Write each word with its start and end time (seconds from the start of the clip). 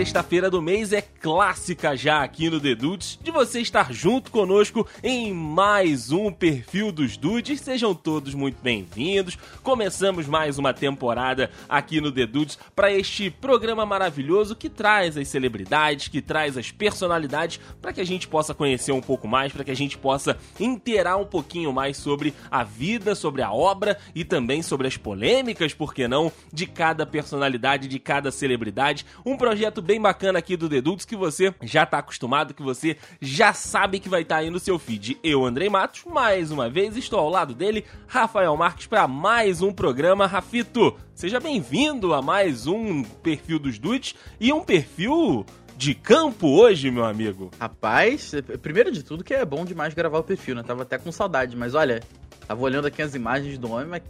sexta-feira 0.00 0.48
do 0.48 0.62
mês 0.62 0.94
é 0.94 1.02
clássica 1.02 1.94
já 1.94 2.22
aqui 2.22 2.48
no 2.48 2.58
The 2.58 2.74
Dudes 2.74 3.18
de 3.22 3.30
você 3.30 3.60
estar 3.60 3.92
junto 3.92 4.30
conosco 4.30 4.88
em 5.02 5.30
mais 5.30 6.10
um 6.10 6.32
perfil 6.32 6.90
dos 6.90 7.18
Dudes. 7.18 7.60
Sejam 7.60 7.94
todos 7.94 8.32
muito 8.32 8.56
bem-vindos. 8.62 9.36
Começamos 9.62 10.26
mais 10.26 10.56
uma 10.56 10.72
temporada 10.72 11.50
aqui 11.68 12.00
no 12.00 12.10
The 12.10 12.24
Dudes 12.24 12.58
para 12.74 12.90
este 12.90 13.28
programa 13.28 13.84
maravilhoso 13.84 14.56
que 14.56 14.70
traz 14.70 15.18
as 15.18 15.28
celebridades, 15.28 16.08
que 16.08 16.22
traz 16.22 16.56
as 16.56 16.70
personalidades 16.70 17.60
para 17.82 17.92
que 17.92 18.00
a 18.00 18.06
gente 18.06 18.26
possa 18.26 18.54
conhecer 18.54 18.92
um 18.92 19.02
pouco 19.02 19.28
mais, 19.28 19.52
para 19.52 19.64
que 19.64 19.70
a 19.70 19.76
gente 19.76 19.98
possa 19.98 20.38
inteirar 20.58 21.18
um 21.18 21.26
pouquinho 21.26 21.74
mais 21.74 21.98
sobre 21.98 22.32
a 22.50 22.64
vida, 22.64 23.14
sobre 23.14 23.42
a 23.42 23.52
obra 23.52 23.98
e 24.14 24.24
também 24.24 24.62
sobre 24.62 24.88
as 24.88 24.96
polêmicas, 24.96 25.74
por 25.74 25.92
que 25.92 26.08
não, 26.08 26.32
de 26.50 26.66
cada 26.66 27.04
personalidade, 27.04 27.86
de 27.86 27.98
cada 27.98 28.30
celebridade. 28.30 29.04
Um 29.26 29.36
projeto 29.36 29.89
bem 29.90 30.00
bacana 30.00 30.38
aqui 30.38 30.56
do 30.56 30.68
Dedutos 30.68 31.04
que 31.04 31.16
você 31.16 31.52
já 31.62 31.84
tá 31.84 31.98
acostumado, 31.98 32.54
que 32.54 32.62
você 32.62 32.96
já 33.20 33.52
sabe 33.52 33.98
que 33.98 34.08
vai 34.08 34.22
estar 34.22 34.36
tá 34.36 34.40
aí 34.40 34.48
no 34.48 34.60
seu 34.60 34.78
feed. 34.78 35.18
Eu, 35.20 35.44
Andrei 35.44 35.68
Matos, 35.68 36.04
mais 36.04 36.52
uma 36.52 36.70
vez 36.70 36.96
estou 36.96 37.18
ao 37.18 37.28
lado 37.28 37.54
dele, 37.54 37.84
Rafael 38.06 38.56
Marques, 38.56 38.86
para 38.86 39.08
mais 39.08 39.62
um 39.62 39.72
programa. 39.72 40.28
Rafito, 40.28 40.96
seja 41.12 41.40
bem-vindo 41.40 42.14
a 42.14 42.22
mais 42.22 42.68
um 42.68 43.02
perfil 43.02 43.58
dos 43.58 43.80
Dudes 43.80 44.14
e 44.38 44.52
um 44.52 44.62
perfil 44.62 45.44
de 45.76 45.92
campo 45.92 46.46
hoje, 46.46 46.88
meu 46.88 47.04
amigo? 47.04 47.50
Rapaz, 47.58 48.30
primeiro 48.62 48.92
de 48.92 49.02
tudo 49.02 49.24
que 49.24 49.34
é 49.34 49.44
bom 49.44 49.64
demais 49.64 49.92
gravar 49.92 50.20
o 50.20 50.22
perfil, 50.22 50.54
né? 50.54 50.62
Tava 50.62 50.82
até 50.82 50.98
com 50.98 51.10
saudade, 51.10 51.56
mas 51.56 51.74
olha, 51.74 52.00
tava 52.46 52.62
olhando 52.62 52.86
aqui 52.86 53.02
as 53.02 53.16
imagens 53.16 53.58
do 53.58 53.72
homem, 53.72 53.88
mas 53.88 54.02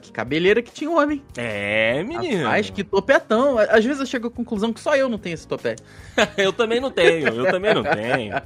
que 0.00 0.12
cabeleira 0.12 0.62
que 0.62 0.70
tinha 0.70 0.90
o 0.90 0.96
homem. 0.96 1.22
É, 1.36 2.02
menino. 2.02 2.44
Mas 2.44 2.70
que 2.70 2.84
topetão. 2.84 3.58
Às 3.58 3.84
vezes 3.84 4.00
eu 4.00 4.06
chego 4.06 4.28
à 4.28 4.30
conclusão 4.30 4.72
que 4.72 4.80
só 4.80 4.94
eu 4.94 5.08
não 5.08 5.18
tenho 5.18 5.34
esse 5.34 5.46
topete. 5.46 5.82
eu 6.36 6.52
também 6.52 6.80
não 6.80 6.90
tenho, 6.90 7.28
eu 7.28 7.50
também 7.50 7.74
não 7.74 7.82
tenho. 7.82 8.34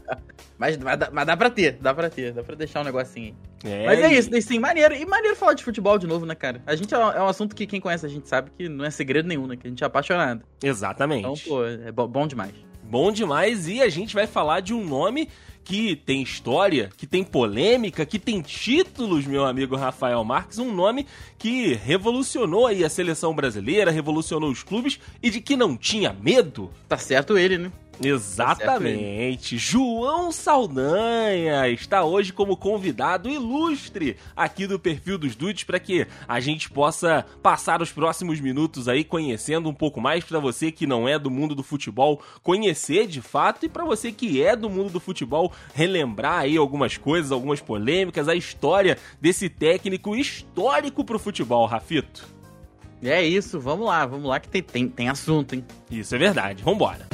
Mas, 0.56 0.77
mas, 0.78 0.96
dá, 0.96 1.10
mas 1.12 1.27
dá 1.27 1.36
pra 1.36 1.50
ter, 1.50 1.72
dá 1.80 1.92
pra 1.92 2.08
ter, 2.08 2.32
dá 2.32 2.42
pra 2.42 2.55
deixar 2.55 2.80
um 2.80 2.84
negocinho 2.84 3.36
É, 3.64 3.86
mas 3.86 3.98
é 3.98 4.14
isso, 4.14 4.30
daí 4.30 4.40
sim, 4.40 4.60
maneiro. 4.60 4.94
E 4.94 5.05
maneiro 5.05 5.36
falar 5.36 5.55
de 5.55 5.64
futebol 5.64 5.98
de 5.98 6.06
novo, 6.06 6.24
né, 6.24 6.34
cara? 6.36 6.62
A 6.64 6.77
gente 6.77 6.94
é, 6.94 6.96
é 6.96 7.20
um 7.20 7.27
assunto 7.27 7.56
que 7.56 7.66
quem 7.66 7.80
conhece 7.80 8.06
a 8.06 8.08
gente 8.08 8.28
sabe 8.28 8.52
que 8.56 8.68
não 8.68 8.84
é 8.84 8.90
segredo 8.90 9.27
nenhum, 9.27 9.48
né? 9.48 9.56
Que 9.56 9.66
a 9.66 9.70
gente 9.70 9.82
é 9.82 9.86
apaixonado. 9.86 10.44
Exatamente. 10.62 11.27
Então, 11.27 11.34
pô, 11.44 11.64
é 11.66 11.90
bom 11.90 12.27
demais. 12.28 12.55
Bom 12.84 13.10
demais. 13.10 13.66
E 13.66 13.82
a 13.82 13.88
gente 13.88 14.14
vai 14.14 14.28
falar 14.28 14.60
de 14.60 14.72
um 14.72 14.84
nome 14.84 15.28
que 15.65 15.97
tem 15.97 16.23
história, 16.23 16.91
que 16.97 17.07
tem 17.07 17.25
polêmica, 17.25 18.05
que 18.05 18.19
tem 18.19 18.43
títulos, 18.43 19.27
meu 19.27 19.45
amigo 19.45 19.75
Rafael 19.75 20.23
Marques, 20.23 20.59
um 20.59 20.73
nome 20.73 21.07
que 21.39 21.73
revolucionou 21.75 22.67
aí 22.67 22.84
a 22.84 22.91
seleção 22.91 23.34
brasileira, 23.34 23.91
revolucionou 23.91 24.51
os 24.51 24.62
clubes 24.62 25.01
e 25.23 25.31
de 25.31 25.41
que 25.41 25.57
não 25.57 25.77
tinha 25.77 26.12
medo. 26.12 26.70
Tá 26.89 26.98
certo 26.98 27.39
ele, 27.39 27.57
né? 27.57 27.73
Exatamente. 28.03 29.56
João 29.56 30.33
Saldanha 30.33 31.69
está 31.69 32.05
hoje 32.05 32.33
como 32.33 32.56
convidado 32.56 33.28
ilustre 33.28 34.17
aqui 34.36 34.67
do 34.67 34.78
perfil 34.78 35.19
dos 35.19 35.34
Dudes 35.34 35.64
para 35.64 35.78
que 35.78 36.06
a 36.27 36.41
gente 36.41 36.70
possa 36.70 37.25
passar 37.42 37.81
os 37.81 37.92
próximos 37.92 38.41
minutos 38.41 38.89
aí 38.89 39.05
conhecendo 39.05 39.69
um 39.69 39.75
pouco 39.75 40.01
mais 40.01 40.25
para 40.25 40.39
você 40.39 40.70
que 40.70 40.86
não 40.86 41.09
é 41.09 41.19
do 41.19 41.31
mundo 41.31 41.55
do 41.55 41.62
futebol 41.62 42.20
conhecer 42.42 43.06
de 43.06 43.20
fato 43.20 43.67
e 43.67 43.69
para 43.69 43.84
você 43.84 44.11
que 44.12 44.42
é 44.42 44.56
do 44.56 44.69
mundo 44.69 44.91
do 44.91 45.01
futebol 45.01 45.53
relembrar 45.75 46.41
aí 46.41 46.56
algumas 46.56 46.97
coisas, 46.97 47.33
algumas 47.33 47.61
polêmicas, 47.61 48.29
a 48.29 48.34
história 48.34 48.98
desse 49.20 49.48
técnico 49.48 50.17
histórico 50.17 51.05
pro 51.05 51.19
futebol, 51.19 51.67
Rafito. 51.67 52.34
É 53.03 53.23
isso, 53.23 53.61
vamos 53.61 53.86
lá, 53.86 54.06
vamos 54.06 54.29
lá 54.29 54.41
que 54.41 54.48
tem, 54.48 54.62
tem, 54.62 54.89
tem 54.89 55.08
assunto, 55.08 55.55
hein? 55.55 55.64
Isso 55.91 56.14
é 56.14 56.18
verdade, 56.18 56.63
vambora. 56.63 57.14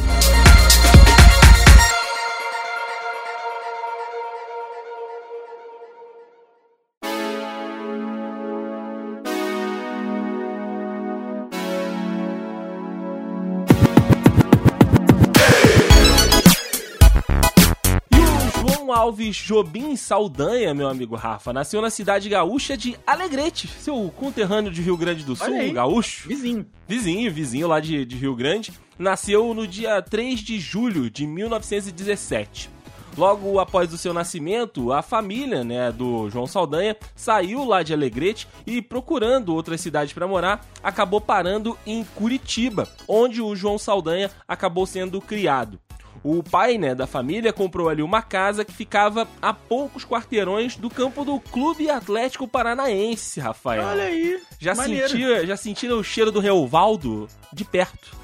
Alves 19.01 19.35
Jobim 19.35 19.97
Saldanha, 19.97 20.75
meu 20.75 20.87
amigo 20.87 21.17
Rafa, 21.17 21.55
nasceu 21.55 21.81
na 21.81 21.89
cidade 21.89 22.29
gaúcha 22.29 22.77
de 22.77 22.99
Alegrete, 23.07 23.67
seu 23.67 24.13
conterrâneo 24.15 24.71
de 24.71 24.83
Rio 24.83 24.95
Grande 24.95 25.25
do 25.25 25.35
Sul, 25.35 25.73
gaúcho. 25.73 26.29
Vizinho. 26.29 26.67
Vizinho, 26.87 27.33
vizinho 27.33 27.67
lá 27.67 27.81
de, 27.81 28.05
de 28.05 28.17
Rio 28.17 28.37
Grande. 28.37 28.75
Nasceu 28.99 29.55
no 29.55 29.67
dia 29.67 30.03
3 30.03 30.41
de 30.41 30.61
julho 30.61 31.09
de 31.09 31.27
1917. 31.27 32.69
Logo 33.17 33.59
após 33.59 33.91
o 33.91 33.97
seu 33.97 34.13
nascimento, 34.13 34.93
a 34.93 35.01
família 35.01 35.65
né, 35.65 35.91
do 35.91 36.29
João 36.29 36.47
Saldanha 36.47 36.95
saiu 37.17 37.65
lá 37.65 37.83
de 37.83 37.95
Alegrete 37.95 38.47
e, 38.67 38.83
procurando 38.83 39.55
outras 39.55 39.81
cidades 39.81 40.13
para 40.13 40.29
morar, 40.29 40.63
acabou 40.83 41.23
parando 41.23 41.75
em 41.87 42.05
Curitiba, 42.05 42.87
onde 43.09 43.41
o 43.41 43.57
João 43.57 43.79
Saldanha 43.79 44.31
acabou 44.47 44.85
sendo 44.85 45.23
criado. 45.23 45.81
O 46.23 46.43
pai, 46.43 46.77
né, 46.77 46.95
da 46.95 47.07
família 47.07 47.53
comprou 47.53 47.89
ali 47.89 48.03
uma 48.03 48.21
casa 48.21 48.65
que 48.65 48.73
ficava 48.73 49.27
a 49.41 49.55
poucos 49.55 50.05
quarteirões 50.05 50.77
do 50.77 50.91
campo 50.91 51.25
do 51.25 51.41
Clube 51.41 51.89
Atlético 51.89 52.47
Paranaense, 52.47 53.41
Rafael. 53.41 53.85
Olha 53.85 54.05
aí. 54.05 54.41
Já 54.59 54.75
sentia, 54.75 55.47
já 55.47 55.57
sentia 55.57 55.97
o 55.97 56.05
cheiro 56.05 56.31
do 56.31 56.41
Reovaldo 56.41 57.27
de 57.53 57.65
perto. 57.65 58.19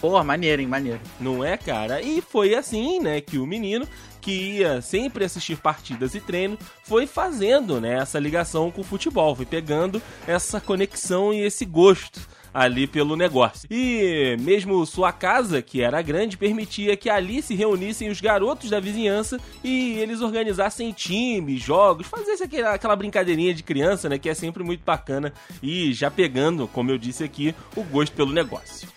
Pô, 0.00 0.22
maneiro, 0.22 0.60
hein, 0.60 0.68
maneiro. 0.68 1.00
Não 1.20 1.44
é, 1.44 1.56
cara? 1.56 2.02
E 2.02 2.20
foi 2.20 2.54
assim, 2.54 3.00
né, 3.00 3.20
que 3.20 3.38
o 3.38 3.46
menino 3.46 3.86
que 4.26 4.56
ia 4.58 4.82
sempre 4.82 5.24
assistir 5.24 5.56
partidas 5.56 6.16
e 6.16 6.20
treino, 6.20 6.58
foi 6.82 7.06
fazendo 7.06 7.80
né, 7.80 8.00
essa 8.00 8.18
ligação 8.18 8.72
com 8.72 8.80
o 8.80 8.84
futebol, 8.84 9.36
foi 9.36 9.46
pegando 9.46 10.02
essa 10.26 10.60
conexão 10.60 11.32
e 11.32 11.42
esse 11.42 11.64
gosto 11.64 12.20
ali 12.56 12.86
pelo 12.86 13.16
negócio. 13.16 13.68
E 13.70 14.34
mesmo 14.40 14.86
sua 14.86 15.12
casa, 15.12 15.60
que 15.60 15.82
era 15.82 16.00
grande, 16.00 16.38
permitia 16.38 16.96
que 16.96 17.10
ali 17.10 17.42
se 17.42 17.54
reunissem 17.54 18.08
os 18.08 18.18
garotos 18.18 18.70
da 18.70 18.80
vizinhança 18.80 19.38
e 19.62 19.98
eles 19.98 20.22
organizassem 20.22 20.90
times, 20.90 21.60
jogos, 21.60 22.06
fazessem 22.06 22.46
aquela, 22.46 22.72
aquela 22.72 22.96
brincadeirinha 22.96 23.52
de 23.52 23.62
criança, 23.62 24.08
né, 24.08 24.18
que 24.18 24.30
é 24.30 24.32
sempre 24.32 24.62
muito 24.62 24.82
bacana 24.82 25.34
e 25.62 25.92
já 25.92 26.10
pegando, 26.10 26.66
como 26.66 26.90
eu 26.90 26.96
disse 26.96 27.22
aqui, 27.22 27.54
o 27.76 27.82
gosto 27.82 28.14
pelo 28.14 28.32
negócio. 28.32 28.88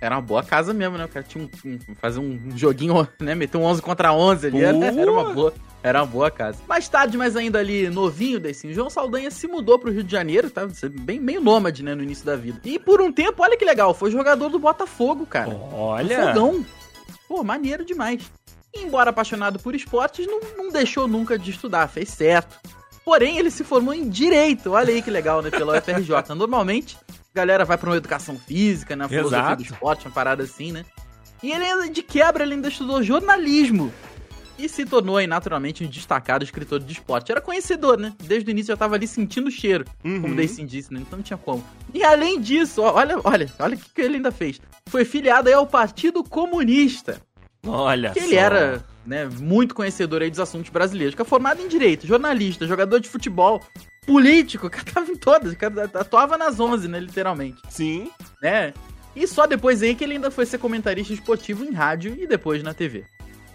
Era 0.00 0.14
uma 0.16 0.22
boa 0.22 0.42
casa 0.42 0.72
mesmo, 0.72 0.98
né? 0.98 1.04
O 1.04 1.08
cara 1.08 1.24
tinha 1.26 1.44
um, 1.44 1.48
um 1.64 1.94
fazer 1.94 2.20
um 2.20 2.56
joguinho, 2.56 3.08
né? 3.18 3.34
Meter 3.34 3.56
um 3.56 3.64
11 3.64 3.80
contra 3.80 4.12
11 4.12 4.46
ali. 4.48 4.62
Era, 4.62 4.76
era 4.76 5.10
uma 5.10 5.32
boa. 5.32 5.54
Era 5.84 6.00
uma 6.00 6.06
boa 6.06 6.30
casa. 6.30 6.58
Mais 6.66 6.88
tarde, 6.88 7.18
mas 7.18 7.36
ainda 7.36 7.58
ali 7.58 7.90
novinho, 7.90 8.40
desse 8.40 8.72
João 8.72 8.88
Saldanha 8.88 9.30
se 9.30 9.46
mudou 9.46 9.78
pro 9.78 9.92
Rio 9.92 10.02
de 10.02 10.10
Janeiro, 10.10 10.48
tá? 10.48 10.66
Bem 11.00 11.20
meio 11.20 11.42
nômade, 11.42 11.82
né, 11.82 11.94
no 11.94 12.02
início 12.02 12.24
da 12.24 12.34
vida. 12.34 12.58
E 12.64 12.78
por 12.78 13.02
um 13.02 13.12
tempo, 13.12 13.42
olha 13.42 13.54
que 13.54 13.66
legal, 13.66 13.92
foi 13.92 14.10
jogador 14.10 14.48
do 14.48 14.58
Botafogo, 14.58 15.26
cara. 15.26 15.50
Olha! 15.74 16.28
Fogão. 16.28 16.64
Pô, 17.28 17.44
maneiro 17.44 17.84
demais. 17.84 18.32
E, 18.74 18.80
embora 18.80 19.10
apaixonado 19.10 19.58
por 19.58 19.74
esportes, 19.74 20.26
não, 20.26 20.40
não 20.56 20.70
deixou 20.70 21.06
nunca 21.06 21.38
de 21.38 21.50
estudar, 21.50 21.86
fez 21.86 22.08
certo. 22.08 22.58
Porém, 23.04 23.36
ele 23.36 23.50
se 23.50 23.62
formou 23.62 23.92
em 23.92 24.08
Direito. 24.08 24.72
Olha 24.72 24.88
aí 24.88 25.02
que 25.02 25.10
legal, 25.10 25.42
né? 25.42 25.50
Pela 25.50 25.76
UFRJ. 25.76 26.14
Normalmente, 26.34 26.96
a 27.10 27.12
galera 27.34 27.66
vai 27.66 27.76
pra 27.76 27.90
uma 27.90 27.96
educação 27.98 28.38
física, 28.38 28.96
né? 28.96 29.06
Filosofia 29.06 29.38
Exato. 29.38 29.56
do 29.56 29.62
esporte, 29.62 30.06
uma 30.06 30.14
parada 30.14 30.44
assim, 30.44 30.72
né? 30.72 30.86
E 31.42 31.52
ele, 31.52 31.90
de 31.90 32.02
quebra, 32.02 32.42
ele 32.42 32.54
ainda 32.54 32.68
estudou 32.68 33.02
jornalismo 33.02 33.92
e 34.58 34.68
se 34.68 34.84
tornou 34.84 35.16
aí 35.16 35.26
naturalmente 35.26 35.84
um 35.84 35.88
destacado 35.88 36.44
escritor 36.44 36.80
de 36.80 36.92
esporte. 36.92 37.30
Era 37.30 37.40
conhecedor, 37.40 37.98
né? 37.98 38.12
Desde 38.22 38.48
o 38.48 38.52
início 38.52 38.68
já 38.68 38.74
estava 38.74 38.94
ali 38.94 39.06
sentindo 39.06 39.48
o 39.48 39.50
cheiro, 39.50 39.84
uhum. 40.04 40.22
como 40.22 40.34
o 40.34 40.36
Dayson 40.36 40.64
disse, 40.64 40.92
né? 40.92 41.00
Então 41.00 41.18
não 41.18 41.24
tinha 41.24 41.36
como. 41.36 41.64
E 41.92 42.04
além 42.04 42.40
disso, 42.40 42.82
olha, 42.82 43.18
olha, 43.24 43.50
olha 43.58 43.74
o 43.74 43.78
que, 43.78 43.90
que 43.90 44.00
ele 44.00 44.16
ainda 44.16 44.32
fez. 44.32 44.60
Foi 44.88 45.04
filiado 45.04 45.48
aí 45.48 45.54
ao 45.54 45.66
Partido 45.66 46.22
Comunista. 46.22 47.20
Olha 47.66 48.10
Que 48.10 48.20
ele 48.20 48.34
era, 48.34 48.84
né, 49.06 49.24
muito 49.24 49.74
conhecedor 49.74 50.22
aí 50.22 50.30
dos 50.30 50.40
assuntos 50.40 50.70
brasileiros. 50.70 51.14
Que 51.14 51.22
é 51.22 51.24
formado 51.24 51.62
em 51.62 51.68
direito, 51.68 52.06
jornalista, 52.06 52.66
jogador 52.66 53.00
de 53.00 53.08
futebol, 53.08 53.62
político, 54.06 54.68
que 54.70 54.84
tava 54.84 55.10
em 55.10 55.16
todas, 55.16 55.56
atuava 55.94 56.36
nas 56.36 56.60
11, 56.60 56.88
né, 56.88 57.00
literalmente. 57.00 57.60
Sim. 57.68 58.10
Né? 58.42 58.74
E 59.16 59.26
só 59.26 59.46
depois 59.46 59.82
aí 59.82 59.94
que 59.94 60.04
ele 60.04 60.14
ainda 60.14 60.30
foi 60.30 60.44
ser 60.44 60.58
comentarista 60.58 61.12
esportivo 61.12 61.64
em 61.64 61.72
rádio 61.72 62.16
e 62.18 62.26
depois 62.26 62.62
na 62.62 62.74
TV. 62.74 63.04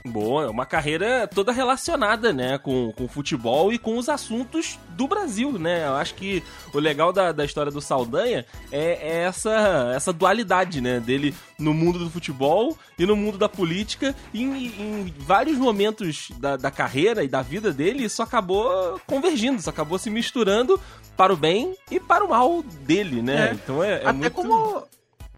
Boa, 0.06 0.46
é 0.46 0.50
uma 0.50 0.66
carreira 0.66 1.28
toda 1.28 1.52
relacionada, 1.52 2.32
né, 2.32 2.58
com, 2.58 2.92
com 2.94 3.06
o 3.06 3.08
futebol 3.08 3.72
e 3.74 3.78
com 3.78 3.98
os 3.98 4.08
assuntos 4.08 4.80
do 4.90 5.08
Brasil, 5.08 5.54
né? 5.54 5.86
Eu 5.86 5.96
acho 5.96 6.16
que 6.16 6.44
o 6.74 6.80
legal 6.80 7.12
da, 7.12 7.32
da 7.32 7.46
história 7.46 7.72
do 7.72 7.82
Saldanha 7.82 8.46
é, 8.72 8.92
é, 9.02 9.18
essa, 9.24 9.92
essa 9.96 10.14
dualidade, 10.14 10.82
né, 10.82 11.00
dele 11.00 11.34
no 11.58 11.74
mundo 11.74 12.00
do 12.00 12.10
futebol 12.10 12.78
e 12.98 13.06
no 13.06 13.16
mundo 13.16 13.38
da 13.38 13.50
política. 13.50 14.16
E 14.34 14.44
em, 14.44 14.68
em 14.68 15.14
vários 15.18 15.58
momentos 15.58 16.32
da, 16.38 16.58
da 16.58 16.72
carreira 16.72 17.24
e 17.24 17.28
da 17.28 17.42
vida 17.42 17.72
dele, 17.72 18.04
isso 18.04 18.22
acabou 18.22 19.00
convergindo, 19.06 19.60
isso 19.60 19.70
acabou 19.70 19.98
se 19.98 20.10
misturando 20.10 20.80
para 21.16 21.34
o 21.34 21.38
bem 21.38 21.76
e 21.92 22.00
para 22.00 22.24
o 22.24 22.30
mal 22.30 22.64
dele, 22.82 23.22
né? 23.22 23.50
É. 23.50 23.54
Então 23.54 23.84
é, 23.84 23.94
é 23.94 24.02
Até 24.02 24.14
muito... 24.14 24.32
como 24.32 24.84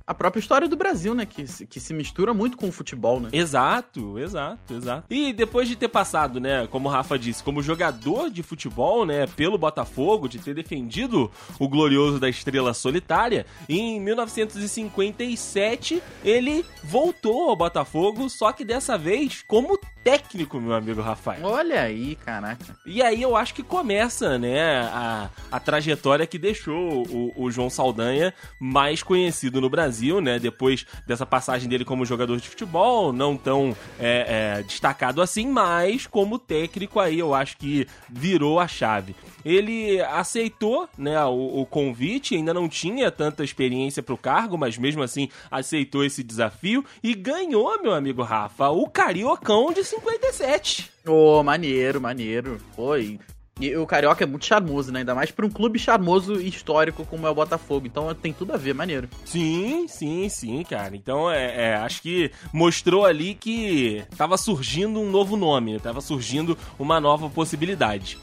a 0.05 0.13
própria 0.13 0.39
história 0.39 0.67
do 0.67 0.75
Brasil, 0.75 1.13
né? 1.13 1.25
Que, 1.25 1.43
que 1.65 1.79
se 1.79 1.93
mistura 1.93 2.33
muito 2.33 2.57
com 2.57 2.67
o 2.67 2.71
futebol, 2.71 3.19
né? 3.19 3.29
Exato, 3.31 4.19
exato, 4.19 4.73
exato. 4.73 5.05
E 5.09 5.33
depois 5.33 5.67
de 5.67 5.75
ter 5.75 5.87
passado, 5.87 6.39
né, 6.39 6.67
como 6.67 6.89
o 6.89 6.91
Rafa 6.91 7.17
disse, 7.17 7.43
como 7.43 7.61
jogador 7.61 8.29
de 8.29 8.43
futebol, 8.43 9.05
né, 9.05 9.27
pelo 9.27 9.57
Botafogo, 9.57 10.27
de 10.27 10.39
ter 10.39 10.53
defendido 10.53 11.31
o 11.59 11.67
glorioso 11.67 12.19
da 12.19 12.29
Estrela 12.29 12.73
Solitária, 12.73 13.45
em 13.67 13.99
1957 13.99 16.01
ele 16.23 16.65
voltou 16.83 17.49
ao 17.49 17.55
Botafogo, 17.55 18.29
só 18.29 18.51
que 18.51 18.65
dessa 18.65 18.97
vez 18.97 19.43
como 19.47 19.79
técnico, 20.03 20.59
meu 20.59 20.73
amigo 20.73 21.01
Rafael. 21.01 21.43
Olha 21.43 21.81
aí, 21.81 22.15
caraca. 22.15 22.75
E 22.85 23.01
aí 23.01 23.21
eu 23.21 23.35
acho 23.35 23.53
que 23.53 23.63
começa, 23.63 24.37
né, 24.37 24.81
a, 24.81 25.29
a 25.51 25.59
trajetória 25.59 26.25
que 26.25 26.37
deixou 26.37 27.05
o, 27.07 27.33
o 27.35 27.51
João 27.51 27.69
Saldanha 27.69 28.33
mais 28.59 29.03
conhecido 29.03 29.61
no 29.61 29.69
Brasil, 29.69 30.19
né, 30.19 30.39
depois 30.39 30.85
dessa 31.05 31.25
passagem 31.25 31.69
dele 31.69 31.85
como 31.85 32.05
jogador 32.05 32.37
de 32.37 32.49
futebol, 32.49 33.13
não 33.13 33.37
tão 33.37 33.75
é, 33.99 34.57
é, 34.59 34.63
destacado 34.63 35.21
assim, 35.21 35.47
mas 35.47 36.07
como 36.07 36.39
técnico 36.39 36.99
aí 36.99 37.19
eu 37.19 37.33
acho 37.33 37.57
que 37.57 37.87
virou 38.09 38.59
a 38.59 38.67
chave. 38.67 39.15
Ele 39.43 39.99
aceitou, 40.01 40.87
né, 40.97 41.23
o, 41.25 41.61
o 41.61 41.65
convite, 41.65 42.35
ainda 42.35 42.53
não 42.53 42.67
tinha 42.67 43.11
tanta 43.11 43.43
experiência 43.43 44.03
pro 44.03 44.17
cargo, 44.17 44.57
mas 44.57 44.77
mesmo 44.77 45.03
assim 45.03 45.29
aceitou 45.49 46.03
esse 46.03 46.23
desafio 46.23 46.83
e 47.03 47.13
ganhou, 47.13 47.81
meu 47.81 47.93
amigo 47.93 48.21
Rafa, 48.21 48.69
o 48.69 48.87
Cariocão 48.87 49.71
de 49.71 49.83
57. 49.91 50.89
Ô, 51.05 51.43
maneiro, 51.43 51.99
maneiro. 51.99 52.57
Foi. 52.75 53.19
E 53.59 53.75
o 53.75 53.85
Carioca 53.85 54.23
é 54.23 54.27
muito 54.27 54.45
charmoso, 54.45 54.91
né? 54.91 54.99
Ainda 54.99 55.13
mais 55.13 55.29
pra 55.29 55.45
um 55.45 55.49
clube 55.49 55.77
charmoso 55.77 56.41
e 56.41 56.47
histórico 56.47 57.05
como 57.05 57.27
é 57.27 57.29
o 57.29 57.35
Botafogo. 57.35 57.85
Então 57.85 58.13
tem 58.15 58.33
tudo 58.33 58.53
a 58.53 58.57
ver, 58.57 58.73
maneiro. 58.73 59.09
Sim, 59.25 59.87
sim, 59.87 60.29
sim, 60.29 60.63
cara. 60.63 60.95
Então, 60.95 61.29
é, 61.29 61.69
é, 61.69 61.75
acho 61.75 62.01
que 62.01 62.31
mostrou 62.53 63.05
ali 63.05 63.35
que 63.35 64.03
tava 64.17 64.37
surgindo 64.37 64.99
um 64.99 65.11
novo 65.11 65.35
nome, 65.35 65.79
tava 65.79 66.01
surgindo 66.01 66.57
uma 66.79 66.99
nova 66.99 67.29
possibilidade. 67.29 68.17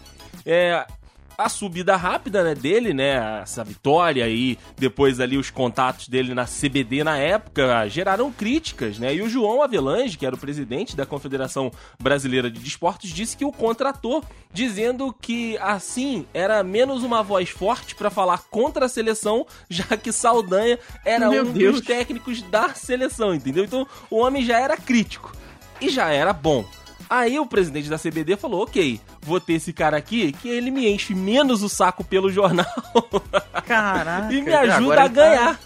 É, 0.44 0.87
a 1.38 1.49
subida 1.49 1.94
rápida 1.94 2.43
né, 2.43 2.52
dele, 2.52 2.93
né, 2.93 3.40
essa 3.43 3.62
vitória 3.62 4.29
e 4.29 4.58
depois 4.76 5.20
ali 5.20 5.38
os 5.38 5.50
contatos 5.50 6.08
dele 6.08 6.35
na 6.35 6.44
CBD 6.44 7.05
na 7.05 7.17
época 7.17 7.88
geraram 7.88 8.32
críticas, 8.32 8.99
né? 8.99 9.14
E 9.14 9.23
o 9.23 9.29
João 9.29 9.62
Avelange, 9.62 10.19
que 10.19 10.26
era 10.26 10.35
o 10.35 10.38
presidente 10.38 10.96
da 10.96 11.06
Confederação 11.06 11.70
Brasileira 12.02 12.50
de 12.50 12.58
Desportos, 12.58 13.11
disse 13.11 13.37
que 13.37 13.44
o 13.44 13.52
contratou, 13.52 14.25
dizendo 14.52 15.14
que 15.20 15.56
assim 15.58 16.26
era 16.35 16.61
menos 16.64 17.05
uma 17.05 17.23
voz 17.23 17.49
forte 17.50 17.94
para 17.94 18.11
falar 18.11 18.43
contra 18.50 18.87
a 18.87 18.88
seleção, 18.88 19.46
já 19.70 19.96
que 19.96 20.11
Saldanha 20.11 20.76
era 21.05 21.31
Meu 21.31 21.44
um 21.46 21.52
Deus. 21.52 21.76
dos 21.76 21.87
técnicos 21.87 22.43
da 22.43 22.70
seleção, 22.75 23.32
entendeu? 23.32 23.64
Então 23.64 23.87
o 24.11 24.17
homem 24.17 24.44
já 24.44 24.58
era 24.58 24.76
crítico 24.76 25.32
e 25.81 25.88
já 25.88 26.11
era 26.11 26.32
bom. 26.32 26.64
Aí 27.10 27.38
o 27.38 27.46
presidente 27.46 27.88
da 27.88 27.99
CBD 27.99 28.37
falou: 28.37 28.62
ok, 28.64 29.00
vou 29.22 29.40
ter 29.40 29.55
esse 29.55 29.72
cara 29.72 29.96
aqui 29.96 30.32
que 30.32 30.49
ele 30.49 30.70
me 30.70 30.88
enche 30.88 31.14
menos 31.14 31.62
o 31.62 31.69
saco 31.69 32.05
pelo 32.05 32.31
jornal 32.31 32.66
Caraca. 33.66 34.32
e 34.32 34.43
me 34.43 34.52
ajuda 34.55 34.76
agora 34.76 35.00
a 35.00 35.05
tá- 35.05 35.08
ganhar. 35.08 35.60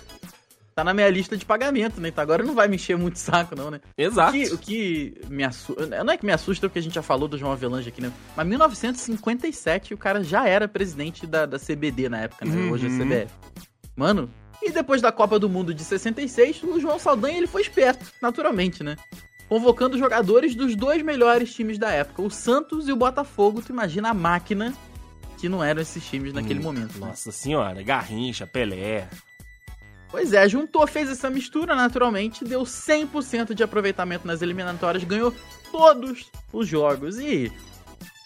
Tá, 0.74 0.82
na 0.82 0.94
minha 0.94 1.10
lista 1.10 1.36
de 1.36 1.44
pagamento, 1.44 2.00
né? 2.00 2.08
Então 2.08 2.22
agora 2.22 2.42
não 2.42 2.54
vai 2.54 2.66
me 2.66 2.76
encher 2.76 2.96
muito 2.96 3.16
o 3.16 3.18
saco, 3.18 3.54
não, 3.54 3.70
né? 3.70 3.78
O 3.98 4.00
Exato. 4.00 4.32
que, 4.32 4.44
o 4.54 4.56
que 4.58 5.20
me 5.28 5.44
assusta. 5.44 6.02
Não 6.02 6.12
é 6.14 6.16
que 6.16 6.24
me 6.24 6.32
assusta 6.32 6.66
porque 6.66 6.78
a 6.78 6.82
gente 6.82 6.94
já 6.94 7.02
falou 7.02 7.28
do 7.28 7.36
João 7.36 7.52
Avelange 7.52 7.90
aqui, 7.90 8.00
né? 8.00 8.10
Mas 8.34 8.46
1957 8.46 9.92
o 9.92 9.98
cara 9.98 10.24
já 10.24 10.48
era 10.48 10.66
presidente 10.66 11.26
da, 11.26 11.44
da 11.44 11.58
CBD 11.58 12.08
na 12.08 12.20
época, 12.20 12.46
né? 12.46 12.70
Hoje 12.70 12.86
é 12.86 12.88
Uhum. 12.88 12.98
CBF. 13.00 13.32
Mano, 13.94 14.30
e 14.62 14.70
depois 14.70 15.02
da 15.02 15.12
Copa 15.12 15.38
do 15.38 15.46
Mundo 15.46 15.74
de 15.74 15.84
66, 15.84 16.62
o 16.62 16.80
João 16.80 16.98
Saldanha 16.98 17.36
ele 17.36 17.46
foi 17.46 17.60
esperto, 17.60 18.06
naturalmente, 18.22 18.82
né? 18.82 18.96
Convocando 19.52 19.99
jogadores 19.99 20.54
dos 20.54 20.75
dois 20.75 21.02
melhores 21.02 21.52
times 21.54 21.76
da 21.76 21.90
época, 21.90 22.22
o 22.22 22.31
Santos 22.31 22.88
e 22.88 22.93
o 22.93 22.96
Botafogo. 22.96 23.60
Tu 23.60 23.70
imagina 23.70 24.08
a 24.08 24.14
máquina 24.14 24.72
que 25.37 25.46
não 25.46 25.62
eram 25.62 25.82
esses 25.82 26.02
times 26.08 26.32
naquele 26.32 26.58
Hum, 26.58 26.62
momento. 26.62 26.99
né? 26.99 27.08
Nossa 27.08 27.31
senhora, 27.31 27.82
Garrincha, 27.82 28.46
Pelé. 28.46 29.06
Pois 30.10 30.32
é, 30.32 30.49
juntou, 30.49 30.87
fez 30.87 31.10
essa 31.10 31.28
mistura 31.28 31.75
naturalmente, 31.75 32.46
deu 32.46 32.62
100% 32.62 33.52
de 33.52 33.62
aproveitamento 33.62 34.26
nas 34.26 34.40
eliminatórias, 34.40 35.04
ganhou 35.04 35.34
todos 35.70 36.31
os 36.50 36.66
jogos. 36.66 37.19
E 37.19 37.52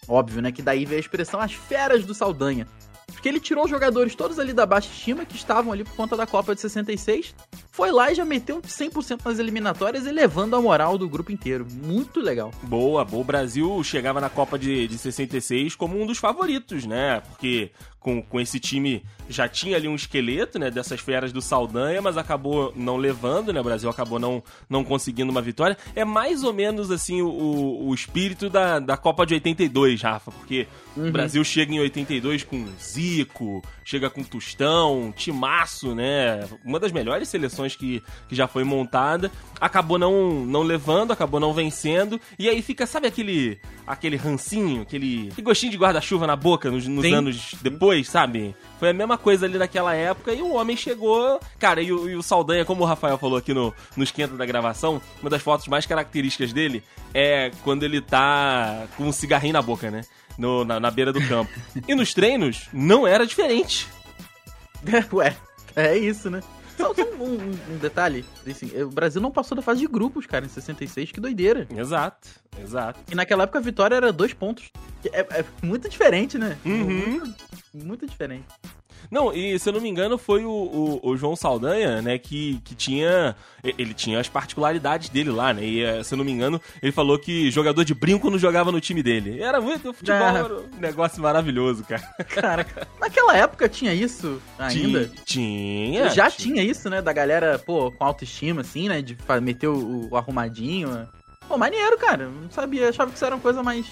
óbvio, 0.06 0.40
né, 0.40 0.52
que 0.52 0.62
daí 0.62 0.84
veio 0.84 0.98
a 0.98 1.00
expressão 1.00 1.40
as 1.40 1.52
feras 1.54 2.04
do 2.04 2.14
Saldanha. 2.14 2.68
Porque 3.08 3.28
ele 3.28 3.40
tirou 3.40 3.64
os 3.64 3.70
jogadores 3.70 4.14
todos 4.14 4.38
ali 4.38 4.52
da 4.52 4.64
baixa 4.64 4.90
estima 4.92 5.24
que 5.24 5.34
estavam 5.34 5.72
ali 5.72 5.82
por 5.82 5.96
conta 5.96 6.16
da 6.16 6.24
Copa 6.24 6.54
de 6.54 6.60
66, 6.60 7.34
foi 7.76 7.92
lá 7.92 8.10
e 8.10 8.14
já 8.14 8.24
meteu 8.24 8.62
100% 8.62 9.20
nas 9.22 9.38
eliminatórias, 9.38 10.06
elevando 10.06 10.56
a 10.56 10.62
moral 10.62 10.96
do 10.96 11.06
grupo 11.06 11.30
inteiro. 11.30 11.66
Muito 11.70 12.20
legal. 12.20 12.50
Boa, 12.62 13.04
boa. 13.04 13.20
O 13.20 13.24
Brasil 13.24 13.84
chegava 13.84 14.18
na 14.18 14.30
Copa 14.30 14.58
de, 14.58 14.88
de 14.88 14.96
66 14.96 15.76
como 15.76 16.00
um 16.00 16.06
dos 16.06 16.16
favoritos, 16.16 16.86
né? 16.86 17.20
Porque 17.28 17.70
com, 18.00 18.22
com 18.22 18.40
esse 18.40 18.58
time 18.58 19.04
já 19.28 19.46
tinha 19.46 19.76
ali 19.76 19.86
um 19.86 19.94
esqueleto, 19.94 20.58
né? 20.58 20.70
Dessas 20.70 21.00
feras 21.00 21.32
do 21.32 21.42
Saldanha, 21.42 22.00
mas 22.00 22.16
acabou 22.16 22.72
não 22.74 22.96
levando, 22.96 23.52
né? 23.52 23.60
O 23.60 23.64
Brasil 23.64 23.90
acabou 23.90 24.18
não, 24.18 24.42
não 24.70 24.82
conseguindo 24.82 25.30
uma 25.30 25.42
vitória. 25.42 25.76
É 25.94 26.02
mais 26.02 26.44
ou 26.44 26.54
menos 26.54 26.90
assim 26.90 27.20
o, 27.20 27.88
o, 27.88 27.92
espírito 27.92 28.48
da, 28.48 28.78
da 28.78 28.96
Copa 28.96 29.26
de 29.26 29.34
82, 29.34 30.00
Rafa, 30.00 30.32
porque 30.32 30.66
Uhum. 30.96 31.08
o 31.08 31.12
Brasil 31.12 31.44
chega 31.44 31.74
em 31.74 31.78
82 31.78 32.42
com 32.42 32.66
Zico, 32.80 33.62
chega 33.84 34.08
com 34.08 34.24
Tostão, 34.24 35.12
Timaço, 35.14 35.94
né? 35.94 36.48
Uma 36.64 36.80
das 36.80 36.90
melhores 36.90 37.28
seleções 37.28 37.65
que, 37.74 38.02
que 38.28 38.34
já 38.34 38.46
foi 38.46 38.62
montada. 38.62 39.30
Acabou 39.60 39.98
não, 39.98 40.44
não 40.44 40.62
levando, 40.62 41.12
acabou 41.12 41.40
não 41.40 41.52
vencendo. 41.52 42.20
E 42.38 42.48
aí 42.48 42.62
fica, 42.62 42.86
sabe 42.86 43.08
aquele 43.08 43.58
aquele 43.86 44.16
rancinho, 44.16 44.82
aquele, 44.82 45.28
aquele 45.30 45.42
gostinho 45.42 45.70
de 45.70 45.78
guarda-chuva 45.78 46.26
na 46.26 46.34
boca 46.34 46.70
nos, 46.70 46.86
nos 46.88 47.04
anos 47.04 47.54
depois, 47.62 48.08
sabe? 48.08 48.54
Foi 48.78 48.90
a 48.90 48.92
mesma 48.92 49.16
coisa 49.16 49.46
ali 49.46 49.56
naquela 49.56 49.94
época 49.94 50.32
e 50.32 50.42
o 50.42 50.54
homem 50.54 50.76
chegou. 50.76 51.40
Cara, 51.58 51.80
e 51.80 51.92
o, 51.92 52.08
e 52.08 52.16
o 52.16 52.22
Saldanha, 52.22 52.64
como 52.64 52.82
o 52.82 52.86
Rafael 52.86 53.16
falou 53.16 53.38
aqui 53.38 53.54
no, 53.54 53.72
no 53.96 54.02
esquenta 54.02 54.36
da 54.36 54.44
gravação, 54.44 55.00
uma 55.20 55.30
das 55.30 55.40
fotos 55.40 55.68
mais 55.68 55.86
características 55.86 56.52
dele 56.52 56.82
é 57.14 57.50
quando 57.62 57.84
ele 57.84 58.00
tá 58.00 58.86
com 58.96 59.04
um 59.04 59.12
cigarrinho 59.12 59.52
na 59.52 59.62
boca, 59.62 59.90
né? 59.90 60.02
No, 60.36 60.64
na, 60.64 60.80
na 60.80 60.90
beira 60.90 61.12
do 61.12 61.26
campo. 61.26 61.50
e 61.86 61.94
nos 61.94 62.12
treinos, 62.12 62.68
não 62.72 63.06
era 63.06 63.26
diferente. 63.26 63.86
Ué, 65.12 65.34
é 65.74 65.96
isso, 65.96 66.28
né? 66.28 66.42
Só, 66.76 66.92
só 66.94 67.02
um, 67.02 67.24
um- 67.24 67.58
um 67.74 67.78
detalhe, 67.78 68.24
assim, 68.46 68.70
o 68.82 68.88
Brasil 68.90 69.20
não 69.20 69.30
passou 69.30 69.56
da 69.56 69.62
fase 69.62 69.80
de 69.80 69.86
grupos, 69.86 70.26
cara, 70.26 70.44
em 70.44 70.48
66, 70.48 71.10
que 71.12 71.20
doideira. 71.20 71.66
Exato, 71.74 72.28
exato. 72.62 73.00
E 73.10 73.14
naquela 73.14 73.44
época 73.44 73.58
a 73.58 73.62
vitória 73.62 73.94
era 73.94 74.12
dois 74.12 74.32
pontos. 74.34 74.70
É, 75.12 75.20
é 75.40 75.44
muito 75.62 75.88
diferente, 75.88 76.36
né? 76.38 76.56
Uhum. 76.64 76.74
Muito, 76.84 77.34
muito 77.84 78.06
diferente. 78.06 78.44
Não, 79.10 79.32
e 79.32 79.56
se 79.58 79.68
eu 79.68 79.72
não 79.74 79.80
me 79.80 79.88
engano, 79.88 80.16
foi 80.18 80.44
o, 80.44 80.50
o, 80.50 81.10
o 81.10 81.16
João 81.16 81.36
Saldanha, 81.36 82.00
né, 82.02 82.18
que, 82.18 82.60
que 82.64 82.74
tinha. 82.74 83.36
Ele 83.62 83.92
tinha 83.94 84.18
as 84.18 84.28
particularidades 84.28 85.08
dele 85.10 85.30
lá, 85.30 85.52
né? 85.52 85.64
E 85.64 85.82
eh, 85.84 86.02
se 86.02 86.14
eu 86.14 86.18
não 86.18 86.24
me 86.24 86.32
engano, 86.32 86.60
ele 86.82 86.90
falou 86.92 87.18
que 87.18 87.50
jogador 87.50 87.84
de 87.84 87.94
brinco 87.94 88.30
não 88.30 88.38
jogava 88.38 88.72
no 88.72 88.80
time 88.80 89.02
dele. 89.02 89.40
Era 89.40 89.60
muito 89.60 89.92
futebol, 89.92 90.22
Ah. 90.22 90.38
era 90.38 90.54
um 90.58 90.80
negócio 90.80 91.22
maravilhoso, 91.22 91.84
cara. 91.84 92.02
Cara, 92.28 92.66
naquela 92.98 93.36
época 93.36 93.68
tinha 93.68 93.92
isso 93.94 94.40
ainda. 94.58 95.10
Tinha. 95.24 96.08
Já 96.10 96.30
tinha 96.30 96.62
isso, 96.62 96.88
né? 96.90 97.00
Da 97.02 97.12
galera, 97.12 97.58
pô, 97.58 97.92
com 97.92 98.04
autoestima, 98.04 98.62
assim, 98.62 98.88
né? 98.88 99.02
De 99.02 99.16
meter 99.42 99.68
o, 99.68 100.08
o 100.10 100.16
arrumadinho. 100.16 101.06
Pô, 101.46 101.56
maneiro, 101.56 101.96
cara. 101.98 102.28
Não 102.28 102.50
sabia. 102.50 102.88
Achava 102.88 103.10
que 103.10 103.16
isso 103.16 103.24
era 103.24 103.34
uma 103.34 103.40
coisa 103.42 103.62
mais. 103.62 103.86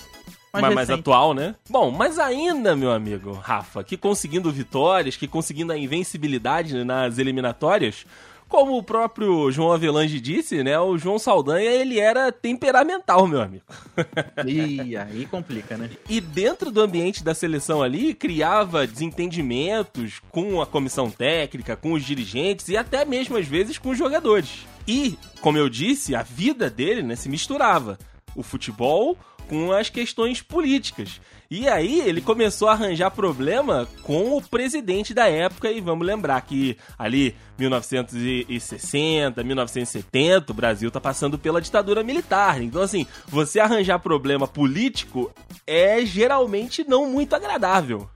Mais, 0.60 0.74
mais, 0.74 0.90
atual, 0.90 1.34
né? 1.34 1.54
Bom, 1.68 1.90
mas 1.90 2.18
ainda, 2.18 2.76
meu 2.76 2.92
amigo 2.92 3.32
Rafa, 3.32 3.82
que 3.82 3.96
conseguindo 3.96 4.50
vitórias, 4.52 5.16
que 5.16 5.26
conseguindo 5.26 5.72
a 5.72 5.78
invencibilidade 5.78 6.84
nas 6.84 7.18
eliminatórias, 7.18 8.06
como 8.48 8.78
o 8.78 8.82
próprio 8.82 9.50
João 9.50 9.72
Avelange 9.72 10.20
disse, 10.20 10.62
né? 10.62 10.78
O 10.78 10.96
João 10.96 11.18
Saldanha, 11.18 11.70
ele 11.70 11.98
era 11.98 12.30
temperamental, 12.30 13.26
meu 13.26 13.40
amigo. 13.40 13.64
Ih, 14.46 14.96
aí 14.96 15.26
complica, 15.26 15.76
né? 15.76 15.90
E 16.08 16.20
dentro 16.20 16.70
do 16.70 16.80
ambiente 16.80 17.24
da 17.24 17.34
seleção 17.34 17.82
ali, 17.82 18.14
criava 18.14 18.86
desentendimentos 18.86 20.20
com 20.30 20.62
a 20.62 20.66
comissão 20.66 21.10
técnica, 21.10 21.74
com 21.74 21.94
os 21.94 22.04
dirigentes 22.04 22.68
e 22.68 22.76
até 22.76 23.04
mesmo 23.04 23.36
às 23.36 23.48
vezes 23.48 23.76
com 23.76 23.90
os 23.90 23.98
jogadores. 23.98 24.66
E, 24.86 25.18
como 25.40 25.58
eu 25.58 25.68
disse, 25.68 26.14
a 26.14 26.22
vida 26.22 26.70
dele 26.70 27.02
né, 27.02 27.16
se 27.16 27.28
misturava. 27.28 27.98
O 28.36 28.42
futebol 28.42 29.16
com 29.48 29.72
as 29.72 29.88
questões 29.88 30.42
políticas. 30.42 31.20
E 31.50 31.68
aí 31.68 32.00
ele 32.00 32.20
começou 32.20 32.68
a 32.68 32.72
arranjar 32.72 33.10
problema 33.10 33.86
com 34.02 34.36
o 34.36 34.42
presidente 34.42 35.12
da 35.14 35.28
época, 35.28 35.70
e 35.70 35.80
vamos 35.80 36.06
lembrar 36.06 36.40
que 36.40 36.76
ali 36.98 37.36
1960, 37.58 39.44
1970, 39.44 40.50
o 40.50 40.54
Brasil 40.54 40.90
tá 40.90 41.00
passando 41.00 41.38
pela 41.38 41.60
ditadura 41.60 42.02
militar. 42.02 42.62
Então 42.62 42.82
assim, 42.82 43.06
você 43.28 43.60
arranjar 43.60 43.98
problema 43.98 44.48
político 44.48 45.30
é 45.66 46.04
geralmente 46.04 46.82
não 46.88 47.08
muito 47.08 47.36
agradável. 47.36 48.08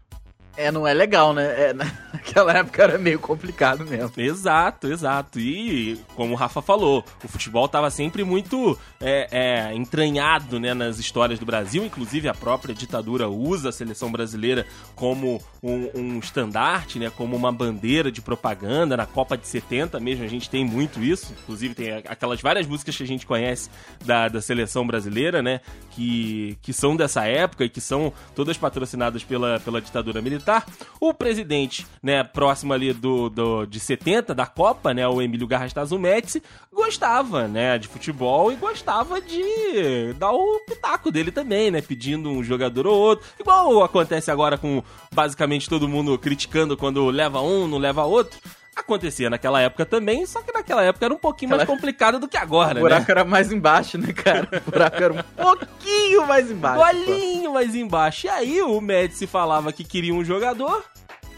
É, 0.58 0.72
não 0.72 0.84
é 0.84 0.92
legal, 0.92 1.32
né? 1.32 1.44
É, 1.44 1.72
naquela 2.12 2.52
época 2.52 2.82
era 2.82 2.98
meio 2.98 3.20
complicado 3.20 3.86
mesmo. 3.86 4.10
Exato, 4.16 4.88
exato. 4.88 5.38
E 5.38 5.96
como 6.16 6.32
o 6.32 6.36
Rafa 6.36 6.60
falou, 6.60 7.04
o 7.22 7.28
futebol 7.28 7.66
estava 7.66 7.88
sempre 7.90 8.24
muito 8.24 8.76
é, 9.00 9.28
é, 9.30 9.74
entranhado 9.76 10.58
né, 10.58 10.74
nas 10.74 10.98
histórias 10.98 11.38
do 11.38 11.46
Brasil. 11.46 11.84
Inclusive 11.84 12.28
a 12.28 12.34
própria 12.34 12.74
ditadura 12.74 13.28
usa 13.28 13.68
a 13.68 13.72
seleção 13.72 14.10
brasileira 14.10 14.66
como 14.96 15.40
um, 15.62 15.90
um 15.94 16.18
estandarte, 16.18 16.98
né, 16.98 17.08
como 17.08 17.36
uma 17.36 17.52
bandeira 17.52 18.10
de 18.10 18.20
propaganda. 18.20 18.96
Na 18.96 19.06
Copa 19.06 19.38
de 19.38 19.46
70 19.46 20.00
mesmo 20.00 20.24
a 20.24 20.28
gente 20.28 20.50
tem 20.50 20.64
muito 20.64 21.00
isso. 21.00 21.32
Inclusive 21.40 21.76
tem 21.76 21.92
aquelas 21.92 22.40
várias 22.40 22.66
músicas 22.66 22.96
que 22.96 23.04
a 23.04 23.06
gente 23.06 23.24
conhece 23.24 23.70
da, 24.04 24.26
da 24.26 24.42
seleção 24.42 24.84
brasileira, 24.84 25.40
né, 25.40 25.60
que, 25.92 26.58
que 26.60 26.72
são 26.72 26.96
dessa 26.96 27.24
época 27.26 27.64
e 27.64 27.68
que 27.68 27.80
são 27.80 28.12
todas 28.34 28.58
patrocinadas 28.58 29.22
pela, 29.22 29.60
pela 29.60 29.80
ditadura 29.80 30.20
militar 30.20 30.47
militar. 30.48 30.66
O 31.00 31.14
presidente, 31.14 31.86
né, 32.02 32.24
próximo 32.24 32.72
ali 32.72 32.92
do, 32.92 33.28
do 33.28 33.66
de 33.66 33.78
70 33.78 34.34
da 34.34 34.46
Copa, 34.46 34.92
né, 34.92 35.06
o 35.06 35.22
Emílio 35.22 35.46
Garrastazu 35.46 35.98
Médici, 35.98 36.42
gostava, 36.72 37.46
né, 37.46 37.78
de 37.78 37.86
futebol 37.86 38.50
e 38.50 38.56
gostava 38.56 39.20
de 39.20 40.12
dar 40.14 40.32
o 40.32 40.58
pitaco 40.66 41.12
dele 41.12 41.30
também, 41.30 41.70
né, 41.70 41.80
pedindo 41.80 42.30
um 42.30 42.42
jogador 42.42 42.86
ou 42.86 42.98
outro. 42.98 43.26
Igual 43.38 43.84
acontece 43.84 44.30
agora 44.30 44.58
com 44.58 44.82
basicamente 45.12 45.68
todo 45.68 45.88
mundo 45.88 46.18
criticando 46.18 46.76
quando 46.76 47.06
leva 47.10 47.40
um, 47.40 47.68
não 47.68 47.78
leva 47.78 48.04
outro 48.04 48.40
acontecia 48.80 49.30
naquela 49.30 49.60
época 49.60 49.84
também, 49.84 50.24
só 50.26 50.40
que 50.42 50.52
naquela 50.52 50.82
época 50.82 51.04
era 51.04 51.14
um 51.14 51.18
pouquinho 51.18 51.50
mais 51.50 51.64
complicado 51.64 52.18
do 52.18 52.28
que 52.28 52.36
agora, 52.36 52.74
né? 52.74 52.80
O 52.80 52.82
buraco 52.82 53.02
né? 53.02 53.10
era 53.10 53.24
mais 53.24 53.52
embaixo, 53.52 53.98
né, 53.98 54.12
cara? 54.12 54.48
O 54.66 54.70
buraco 54.70 55.02
era 55.02 55.12
um 55.12 55.22
pouquinho 55.42 56.26
mais 56.26 56.50
embaixo. 56.50 56.84
Bolinho 56.84 57.52
mais 57.52 57.74
embaixo. 57.74 58.26
E 58.26 58.30
aí 58.30 58.62
o 58.62 58.80
Médici 58.80 59.26
falava 59.26 59.72
que 59.72 59.84
queria 59.84 60.14
um 60.14 60.24
jogador 60.24 60.84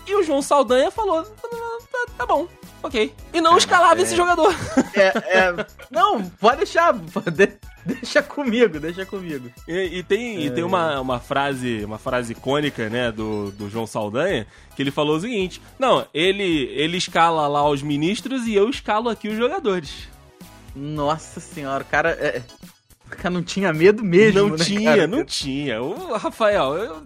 e 0.07 0.15
o 0.15 0.23
João 0.23 0.43
Saldanha 0.43 0.91
falou: 0.91 1.23
tá, 1.23 2.13
tá 2.19 2.27
bom, 2.27 2.49
ok. 2.83 3.15
E 3.33 3.41
não 3.41 3.57
escalava 3.57 4.01
é, 4.01 4.03
esse 4.03 4.17
jogador. 4.17 4.55
É, 4.95 5.39
é, 5.39 5.67
não, 5.91 6.25
pode 6.25 6.59
deixar. 6.59 6.95
Deixa 7.87 8.23
comigo, 8.23 8.79
deixa 8.79 9.07
comigo. 9.07 9.51
E, 9.67 9.99
e 9.99 10.03
tem, 10.03 10.37
é. 10.37 10.41
e 10.43 10.51
tem 10.51 10.63
uma, 10.63 11.01
uma 11.01 11.19
frase, 11.19 11.85
uma 11.85 11.99
frase 11.99 12.33
icônica, 12.33 12.89
né, 12.89 13.11
do, 13.11 13.51
do 13.53 13.71
João 13.71 13.87
Saldanha, 13.87 14.47
que 14.77 14.83
ele 14.83 14.91
falou 14.91 15.17
o 15.17 15.21
seguinte: 15.21 15.61
Não, 15.79 16.07
ele, 16.13 16.65
ele 16.75 16.97
escala 16.97 17.47
lá 17.49 17.69
os 17.69 17.83
ministros 17.83 18.47
e 18.47 18.55
eu 18.55 18.69
escalo 18.69 19.09
aqui 19.09 19.29
os 19.29 19.37
jogadores. 19.37 20.09
Nossa 20.75 21.41
senhora, 21.41 21.83
cara. 21.85 22.11
É, 22.11 22.43
cara 23.21 23.35
não 23.35 23.43
tinha 23.43 23.73
medo 23.73 24.03
mesmo, 24.03 24.41
Não 24.41 24.57
né, 24.57 24.65
tinha, 24.65 24.91
cara? 24.91 25.07
não 25.07 25.25
tinha. 25.25 25.83
O 25.83 26.17
Rafael, 26.17 27.03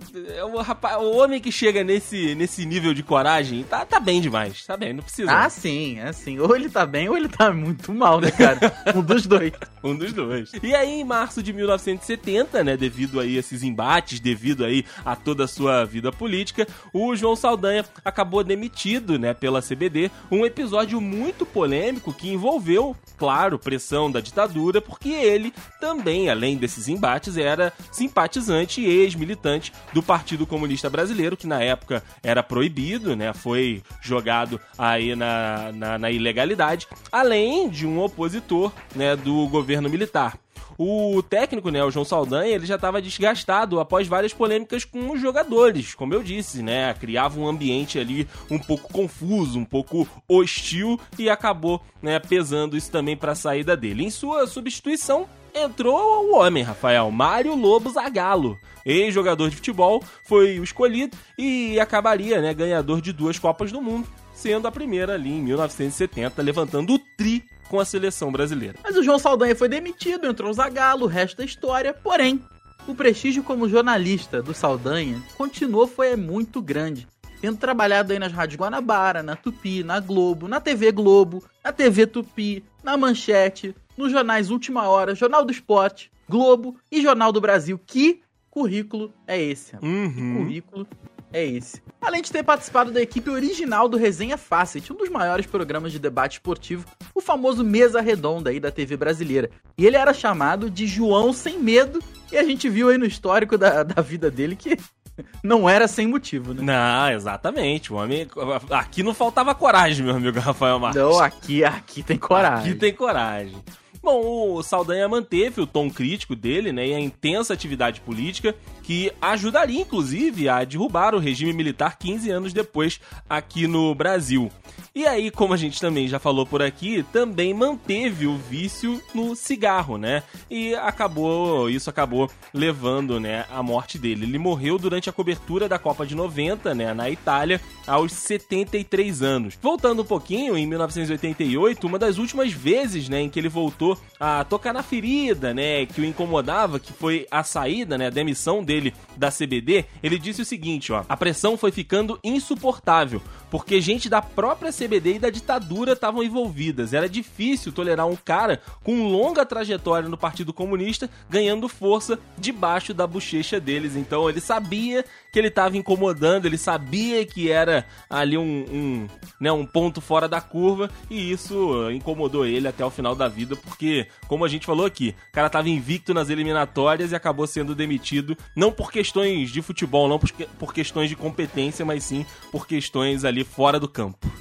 o, 0.52 0.62
rapaz, 0.62 0.96
o 1.02 1.16
homem 1.16 1.40
que 1.40 1.50
chega 1.50 1.82
nesse, 1.82 2.34
nesse 2.34 2.64
nível 2.64 2.94
de 2.94 3.02
coragem 3.02 3.64
tá, 3.64 3.84
tá 3.84 3.98
bem 3.98 4.20
demais. 4.20 4.64
Tá 4.64 4.76
bem, 4.76 4.92
não 4.92 5.02
precisa. 5.02 5.30
Ah, 5.32 5.50
sim, 5.50 5.98
é 5.98 6.08
assim. 6.08 6.38
Ou 6.38 6.54
ele 6.54 6.68
tá 6.68 6.86
bem 6.86 7.08
ou 7.08 7.16
ele 7.16 7.28
tá 7.28 7.52
muito 7.52 7.92
mal, 7.92 8.20
né, 8.20 8.30
cara? 8.30 8.58
um 8.94 9.02
dos 9.02 9.26
dois. 9.26 9.52
um 9.82 9.96
dos 9.96 10.12
dois. 10.12 10.52
E 10.62 10.74
aí, 10.74 11.00
em 11.00 11.04
março 11.04 11.42
de 11.42 11.52
1970, 11.52 12.62
né, 12.62 12.76
devido 12.76 13.18
aí 13.18 13.36
a 13.36 13.40
esses 13.40 13.62
embates, 13.62 14.20
devido 14.20 14.64
aí 14.64 14.84
a 15.04 15.16
toda 15.16 15.44
a 15.44 15.48
sua 15.48 15.84
vida 15.84 16.12
política, 16.12 16.66
o 16.92 17.14
João 17.16 17.34
Saldanha 17.34 17.84
acabou 18.04 18.44
demitido, 18.44 19.18
né, 19.18 19.34
pela 19.34 19.60
CBD, 19.60 20.10
um 20.30 20.46
episódio 20.46 21.00
muito 21.00 21.44
polêmico 21.44 22.12
que 22.12 22.30
envolveu, 22.30 22.96
claro, 23.16 23.58
pressão 23.58 24.10
da 24.10 24.20
ditadura, 24.20 24.80
porque 24.80 25.08
ele 25.08 25.52
também 25.80 26.03
também, 26.04 26.28
além 26.28 26.58
desses 26.58 26.86
embates, 26.86 27.38
era 27.38 27.72
simpatizante 27.90 28.82
e 28.82 28.86
ex-militante 28.86 29.72
do 29.94 30.02
Partido 30.02 30.46
Comunista 30.46 30.90
Brasileiro, 30.90 31.34
que 31.34 31.46
na 31.46 31.62
época 31.62 32.02
era 32.22 32.42
proibido, 32.42 33.16
né? 33.16 33.32
Foi 33.32 33.82
jogado 34.02 34.60
aí 34.76 35.16
na, 35.16 35.72
na, 35.72 35.98
na 35.98 36.10
ilegalidade, 36.10 36.86
além 37.10 37.70
de 37.70 37.86
um 37.86 37.98
opositor 38.02 38.70
né, 38.94 39.16
do 39.16 39.48
governo 39.48 39.88
militar. 39.88 40.38
O 40.76 41.22
técnico, 41.22 41.70
né, 41.70 41.82
o 41.84 41.90
João 41.90 42.04
Saldanha, 42.04 42.54
ele 42.54 42.66
já 42.66 42.74
estava 42.74 43.00
desgastado 43.00 43.80
após 43.80 44.06
várias 44.08 44.34
polêmicas 44.34 44.84
com 44.84 45.12
os 45.12 45.20
jogadores, 45.20 45.94
como 45.94 46.12
eu 46.12 46.22
disse, 46.22 46.62
né, 46.62 46.92
criava 46.94 47.38
um 47.38 47.46
ambiente 47.46 47.96
ali 47.96 48.26
um 48.50 48.58
pouco 48.58 48.92
confuso, 48.92 49.56
um 49.56 49.64
pouco 49.64 50.06
hostil 50.28 50.98
e 51.16 51.30
acabou, 51.30 51.80
né, 52.02 52.18
pesando 52.18 52.76
isso 52.76 52.90
também 52.90 53.16
para 53.16 53.32
a 53.32 53.36
saída 53.36 53.76
dele. 53.76 54.04
Em 54.04 54.10
sua 54.10 54.48
substituição, 54.48 55.28
entrou 55.54 56.26
o 56.26 56.36
homem, 56.36 56.62
Rafael, 56.62 57.10
Mário 57.10 57.54
Lobo 57.54 57.90
Zagallo. 57.90 58.58
Ex-jogador 58.84 59.48
de 59.48 59.56
futebol, 59.56 60.02
foi 60.24 60.58
o 60.58 60.64
escolhido 60.64 61.16
e 61.38 61.80
acabaria, 61.80 62.42
né, 62.42 62.52
ganhador 62.52 63.00
de 63.00 63.12
duas 63.12 63.38
Copas 63.38 63.72
do 63.72 63.80
Mundo, 63.80 64.06
sendo 64.34 64.68
a 64.68 64.72
primeira 64.72 65.14
ali 65.14 65.30
em 65.30 65.40
1970, 65.40 66.42
levantando 66.42 66.94
o 66.94 66.98
tri 67.16 67.44
com 67.70 67.80
a 67.80 67.84
seleção 67.84 68.30
brasileira. 68.30 68.78
Mas 68.82 68.96
o 68.96 69.02
João 69.02 69.18
Saldanha 69.18 69.56
foi 69.56 69.68
demitido, 69.68 70.26
entrou 70.26 70.50
o 70.50 70.54
Zagallo, 70.54 71.04
o 71.04 71.08
resto 71.08 71.38
da 71.38 71.44
história, 71.44 71.94
porém, 71.94 72.42
o 72.86 72.94
prestígio 72.94 73.42
como 73.42 73.68
jornalista 73.68 74.42
do 74.42 74.52
Saldanha 74.52 75.22
continuou 75.38 75.86
foi 75.86 76.14
muito 76.16 76.60
grande. 76.60 77.08
Tendo 77.40 77.56
trabalhado 77.58 78.12
aí 78.12 78.18
nas 78.18 78.32
rádios 78.32 78.58
Guanabara, 78.58 79.22
na 79.22 79.36
Tupi, 79.36 79.82
na 79.82 80.00
Globo, 80.00 80.48
na 80.48 80.60
TV 80.60 80.92
Globo, 80.92 81.42
na 81.62 81.72
TV 81.72 82.06
Tupi, 82.06 82.64
na 82.82 82.96
Manchete, 82.96 83.74
nos 83.96 84.12
jornais 84.12 84.50
Última 84.50 84.88
Hora, 84.88 85.14
Jornal 85.14 85.44
do 85.44 85.52
Esporte, 85.52 86.10
Globo 86.28 86.76
e 86.90 87.02
Jornal 87.02 87.32
do 87.32 87.40
Brasil. 87.40 87.80
Que 87.84 88.20
currículo 88.50 89.12
é 89.26 89.40
esse? 89.40 89.74
Uhum. 89.76 90.10
Que 90.10 90.38
currículo 90.38 90.86
é 91.32 91.44
esse? 91.44 91.82
Além 92.00 92.22
de 92.22 92.30
ter 92.30 92.42
participado 92.42 92.92
da 92.92 93.00
equipe 93.02 93.28
original 93.30 93.88
do 93.88 93.96
Resenha 93.96 94.36
Facet, 94.36 94.92
um 94.92 94.96
dos 94.96 95.08
maiores 95.08 95.46
programas 95.46 95.90
de 95.90 95.98
debate 95.98 96.34
esportivo, 96.34 96.84
o 97.14 97.20
famoso 97.20 97.64
Mesa 97.64 98.00
Redonda 98.00 98.50
aí 98.50 98.60
da 98.60 98.70
TV 98.70 98.96
brasileira. 98.96 99.50
E 99.76 99.86
ele 99.86 99.96
era 99.96 100.14
chamado 100.14 100.70
de 100.70 100.86
João 100.86 101.32
Sem 101.32 101.58
Medo, 101.58 102.00
e 102.30 102.36
a 102.36 102.44
gente 102.44 102.68
viu 102.68 102.88
aí 102.88 102.98
no 102.98 103.06
histórico 103.06 103.58
da, 103.58 103.82
da 103.82 104.02
vida 104.02 104.30
dele 104.30 104.54
que 104.54 104.76
não 105.42 105.68
era 105.68 105.88
sem 105.88 106.06
motivo, 106.06 106.54
né? 106.54 106.62
Não, 106.62 107.10
exatamente. 107.12 107.92
O 107.92 107.96
homem. 107.96 108.26
Aqui 108.70 109.02
não 109.02 109.14
faltava 109.14 109.54
coragem, 109.54 110.04
meu 110.04 110.14
amigo 110.14 110.38
Rafael 110.38 110.78
Marques. 110.78 111.00
Não, 111.00 111.18
aqui, 111.20 111.64
aqui 111.64 112.02
tem 112.02 112.18
coragem. 112.18 112.70
Aqui 112.70 112.78
tem 112.78 112.92
coragem. 112.92 113.56
Bom, 114.04 114.52
o 114.52 114.62
Saldanha 114.62 115.08
manteve 115.08 115.62
o 115.62 115.66
tom 115.66 115.88
crítico 115.88 116.36
dele, 116.36 116.72
né, 116.72 116.88
e 116.88 116.94
a 116.94 117.00
intensa 117.00 117.54
atividade 117.54 118.02
política 118.02 118.54
que 118.82 119.10
ajudaria 119.18 119.80
inclusive 119.80 120.46
a 120.46 120.62
derrubar 120.62 121.14
o 121.14 121.18
regime 121.18 121.54
militar 121.54 121.96
15 121.98 122.30
anos 122.30 122.52
depois 122.52 123.00
aqui 123.30 123.66
no 123.66 123.94
Brasil. 123.94 124.52
E 124.96 125.08
aí, 125.08 125.28
como 125.28 125.52
a 125.52 125.56
gente 125.56 125.80
também 125.80 126.06
já 126.06 126.20
falou 126.20 126.46
por 126.46 126.62
aqui, 126.62 127.04
também 127.12 127.52
manteve 127.52 128.28
o 128.28 128.38
vício 128.38 129.02
no 129.12 129.34
cigarro, 129.34 129.98
né? 129.98 130.22
E 130.48 130.72
acabou, 130.76 131.68
isso 131.68 131.90
acabou 131.90 132.30
levando, 132.52 133.18
né, 133.18 133.44
a 133.50 133.60
morte 133.60 133.98
dele. 133.98 134.24
Ele 134.24 134.38
morreu 134.38 134.78
durante 134.78 135.10
a 135.10 135.12
cobertura 135.12 135.68
da 135.68 135.80
Copa 135.80 136.06
de 136.06 136.14
90, 136.14 136.76
né, 136.76 136.94
na 136.94 137.10
Itália, 137.10 137.60
aos 137.88 138.12
73 138.12 139.20
anos. 139.20 139.58
Voltando 139.60 140.02
um 140.02 140.04
pouquinho, 140.04 140.56
em 140.56 140.64
1988, 140.64 141.84
uma 141.84 141.98
das 141.98 142.16
últimas 142.16 142.52
vezes, 142.52 143.08
né, 143.08 143.20
em 143.20 143.28
que 143.28 143.40
ele 143.40 143.48
voltou 143.48 143.98
a 144.20 144.44
tocar 144.44 144.72
na 144.72 144.84
ferida, 144.84 145.52
né, 145.52 145.86
que 145.86 146.00
o 146.00 146.04
incomodava, 146.04 146.78
que 146.78 146.92
foi 146.92 147.26
a 147.32 147.42
saída, 147.42 147.98
né, 147.98 148.06
a 148.06 148.10
demissão 148.10 148.62
dele 148.62 148.94
da 149.16 149.28
CBD, 149.28 149.86
ele 150.04 150.20
disse 150.20 150.42
o 150.42 150.44
seguinte, 150.44 150.92
ó: 150.92 151.02
"A 151.08 151.16
pressão 151.16 151.56
foi 151.56 151.72
ficando 151.72 152.16
insuportável, 152.22 153.20
porque 153.50 153.80
gente 153.80 154.08
da 154.08 154.22
própria 154.22 154.70
CBD 154.70 154.83
e 154.84 155.18
da 155.18 155.30
ditadura 155.30 155.92
estavam 155.92 156.22
envolvidas. 156.22 156.92
Era 156.92 157.08
difícil 157.08 157.72
tolerar 157.72 158.06
um 158.06 158.16
cara 158.16 158.60
com 158.82 159.08
longa 159.08 159.44
trajetória 159.44 160.08
no 160.08 160.16
Partido 160.16 160.52
Comunista 160.52 161.08
ganhando 161.28 161.68
força 161.68 162.18
debaixo 162.38 162.92
da 162.92 163.06
bochecha 163.06 163.58
deles. 163.58 163.96
Então 163.96 164.28
ele 164.28 164.40
sabia 164.40 165.04
que 165.32 165.38
ele 165.38 165.48
estava 165.48 165.76
incomodando, 165.76 166.46
ele 166.46 166.56
sabia 166.56 167.24
que 167.26 167.50
era 167.50 167.84
ali 168.08 168.38
um, 168.38 168.64
um, 168.70 169.08
né, 169.40 169.50
um 169.50 169.66
ponto 169.66 170.00
fora 170.00 170.28
da 170.28 170.40
curva 170.40 170.88
e 171.10 171.32
isso 171.32 171.90
incomodou 171.90 172.46
ele 172.46 172.68
até 172.68 172.84
o 172.84 172.90
final 172.90 173.16
da 173.16 173.26
vida, 173.26 173.56
porque, 173.56 174.06
como 174.28 174.44
a 174.44 174.48
gente 174.48 174.64
falou 174.64 174.86
aqui, 174.86 175.14
o 175.30 175.32
cara 175.32 175.48
estava 175.48 175.68
invicto 175.68 176.14
nas 176.14 176.30
eliminatórias 176.30 177.10
e 177.10 177.16
acabou 177.16 177.46
sendo 177.46 177.74
demitido, 177.74 178.36
não 178.54 178.70
por 178.70 178.92
questões 178.92 179.50
de 179.50 179.60
futebol, 179.60 180.08
não 180.08 180.18
por, 180.18 180.30
por 180.58 180.72
questões 180.72 181.08
de 181.08 181.16
competência, 181.16 181.84
mas 181.84 182.04
sim 182.04 182.24
por 182.52 182.66
questões 182.66 183.24
ali 183.24 183.42
fora 183.42 183.80
do 183.80 183.88
campo. 183.88 184.33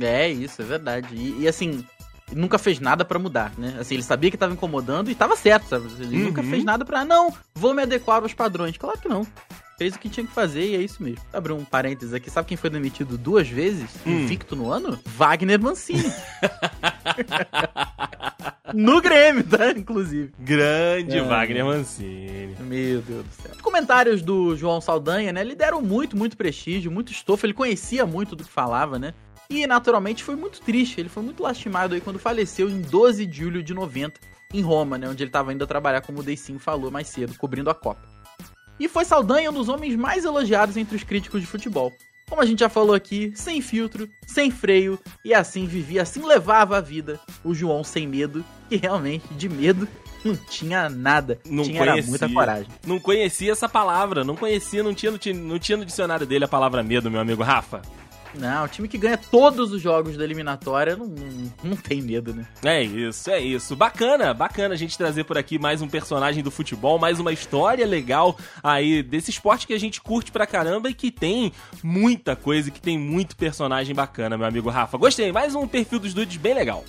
É, 0.00 0.28
isso, 0.28 0.62
é 0.62 0.64
verdade. 0.64 1.14
E, 1.14 1.42
e 1.42 1.48
assim, 1.48 1.84
nunca 2.32 2.58
fez 2.58 2.80
nada 2.80 3.04
pra 3.04 3.18
mudar, 3.18 3.52
né? 3.56 3.76
Assim, 3.78 3.94
ele 3.94 4.02
sabia 4.02 4.30
que 4.30 4.36
tava 4.36 4.52
incomodando 4.52 5.10
e 5.10 5.14
tava 5.14 5.36
certo, 5.36 5.68
sabe? 5.68 5.86
Ele 6.00 6.16
Uhum. 6.18 6.24
nunca 6.26 6.42
fez 6.42 6.64
nada 6.64 6.84
pra, 6.84 7.04
não, 7.04 7.32
vou 7.54 7.72
me 7.74 7.82
adequar 7.82 8.22
aos 8.22 8.34
padrões. 8.34 8.76
Claro 8.76 8.98
que 8.98 9.08
não. 9.08 9.26
Fez 9.78 9.94
o 9.94 9.98
que 9.98 10.08
tinha 10.08 10.26
que 10.26 10.32
fazer 10.32 10.70
e 10.70 10.74
é 10.74 10.80
isso 10.80 11.02
mesmo. 11.02 11.20
Abrir 11.32 11.52
um 11.52 11.62
parênteses 11.62 12.14
aqui, 12.14 12.30
sabe 12.30 12.48
quem 12.48 12.56
foi 12.56 12.70
demitido 12.70 13.18
duas 13.18 13.46
vezes, 13.46 13.90
Hum. 14.06 14.20
invicto 14.22 14.56
no 14.56 14.72
ano? 14.72 14.98
Wagner 15.04 15.60
Mancini. 15.60 16.02
no 18.74 19.00
Grêmio, 19.00 19.44
tá? 19.44 19.70
Inclusive. 19.72 20.32
Grande 20.38 21.18
É. 21.18 21.22
Wagner 21.22 21.64
Mancini. 21.64 22.56
Meu 22.60 23.00
Deus 23.02 23.24
do 23.26 23.32
céu. 23.42 23.52
Os 23.54 23.60
comentários 23.60 24.22
do 24.22 24.56
João 24.56 24.80
Saldanha, 24.80 25.32
né? 25.32 25.44
Lhe 25.44 25.54
deram 25.54 25.80
muito, 25.82 26.16
muito 26.16 26.36
prestígio, 26.36 26.90
muito 26.90 27.12
estofo. 27.12 27.46
Ele 27.46 27.52
conhecia 27.54 28.04
muito 28.06 28.34
do 28.34 28.44
que 28.44 28.50
falava, 28.50 28.98
né? 28.98 29.14
E 29.48 29.66
naturalmente 29.66 30.24
foi 30.24 30.36
muito 30.36 30.60
triste. 30.60 31.00
Ele 31.00 31.08
foi 31.08 31.22
muito 31.22 31.42
lastimado 31.42 31.94
aí 31.94 32.00
quando 32.00 32.18
faleceu 32.18 32.68
em 32.68 32.80
12 32.80 33.26
de 33.26 33.38
julho 33.38 33.62
de 33.62 33.74
90, 33.74 34.20
em 34.52 34.60
Roma, 34.60 34.98
né? 34.98 35.08
Onde 35.08 35.22
ele 35.22 35.28
estava 35.28 35.52
indo 35.52 35.64
a 35.64 35.66
trabalhar, 35.66 36.00
como 36.00 36.20
o 36.20 36.22
Deicinho 36.22 36.58
falou 36.58 36.90
mais 36.90 37.08
cedo, 37.08 37.36
cobrindo 37.36 37.70
a 37.70 37.74
Copa. 37.74 38.02
E 38.78 38.88
foi 38.88 39.04
Saldanha 39.04 39.50
um 39.50 39.54
dos 39.54 39.68
homens 39.68 39.96
mais 39.96 40.24
elogiados 40.24 40.76
entre 40.76 40.96
os 40.96 41.02
críticos 41.02 41.40
de 41.40 41.46
futebol. 41.46 41.92
Como 42.28 42.42
a 42.42 42.46
gente 42.46 42.58
já 42.58 42.68
falou 42.68 42.94
aqui, 42.94 43.32
sem 43.36 43.60
filtro, 43.60 44.08
sem 44.26 44.50
freio, 44.50 44.98
e 45.24 45.32
assim 45.32 45.64
vivia, 45.64 46.02
assim 46.02 46.26
levava 46.26 46.76
a 46.76 46.80
vida. 46.80 47.20
O 47.44 47.54
João 47.54 47.84
sem 47.84 48.06
medo, 48.06 48.44
que 48.68 48.76
realmente 48.76 49.32
de 49.34 49.48
medo 49.48 49.86
não 50.24 50.34
tinha 50.36 50.88
nada. 50.88 51.38
Não 51.46 51.62
tinha 51.62 51.80
era 51.80 51.92
conhecia. 51.92 52.10
muita 52.10 52.28
coragem. 52.28 52.66
Não 52.84 52.98
conhecia 52.98 53.52
essa 53.52 53.68
palavra, 53.68 54.24
não 54.24 54.34
conhecia, 54.34 54.82
não 54.82 54.92
tinha, 54.92 55.12
não 55.12 55.58
tinha 55.58 55.78
no 55.78 55.84
dicionário 55.84 56.26
dele 56.26 56.44
a 56.44 56.48
palavra 56.48 56.82
medo, 56.82 57.10
meu 57.10 57.20
amigo 57.20 57.44
Rafa. 57.44 57.80
Não, 58.38 58.64
o 58.64 58.68
time 58.68 58.88
que 58.88 58.98
ganha 58.98 59.16
todos 59.16 59.72
os 59.72 59.80
jogos 59.80 60.16
da 60.16 60.24
eliminatória 60.24 60.96
não, 60.96 61.06
não, 61.06 61.52
não 61.64 61.76
tem 61.76 62.02
medo, 62.02 62.34
né? 62.34 62.46
É 62.64 62.82
isso, 62.82 63.30
é 63.30 63.40
isso. 63.40 63.74
Bacana, 63.74 64.32
bacana 64.34 64.74
a 64.74 64.76
gente 64.76 64.96
trazer 64.96 65.24
por 65.24 65.38
aqui 65.38 65.58
mais 65.58 65.80
um 65.82 65.88
personagem 65.88 66.42
do 66.42 66.50
futebol, 66.50 66.98
mais 66.98 67.18
uma 67.18 67.32
história 67.32 67.86
legal 67.86 68.36
aí 68.62 69.02
desse 69.02 69.30
esporte 69.30 69.66
que 69.66 69.72
a 69.72 69.80
gente 69.80 70.00
curte 70.00 70.30
pra 70.30 70.46
caramba 70.46 70.90
e 70.90 70.94
que 70.94 71.10
tem 71.10 71.52
muita 71.82 72.36
coisa, 72.36 72.70
que 72.70 72.80
tem 72.80 72.98
muito 72.98 73.36
personagem 73.36 73.94
bacana, 73.94 74.36
meu 74.36 74.46
amigo 74.46 74.70
Rafa. 74.70 74.98
Gostei, 74.98 75.32
mais 75.32 75.54
um 75.54 75.66
perfil 75.66 75.98
dos 75.98 76.14
dudes 76.14 76.36
bem 76.36 76.54
legal. 76.54 76.84